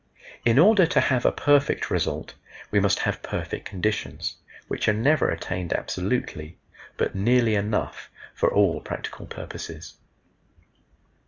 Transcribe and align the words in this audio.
In 0.45 0.57
order 0.57 0.87
to 0.87 0.99
have 0.99 1.27
a 1.27 1.31
perfect 1.31 1.91
result 1.91 2.33
we 2.71 2.79
must 2.79 2.97
have 3.01 3.21
perfect 3.21 3.65
conditions, 3.65 4.37
which 4.67 4.87
are 4.87 4.93
never 4.93 5.29
attained 5.29 5.73
absolutely, 5.73 6.57
but 6.97 7.13
nearly 7.13 7.53
enough 7.53 8.09
for 8.33 8.51
all 8.51 8.79
practical 8.81 9.27
purposes. 9.27 9.97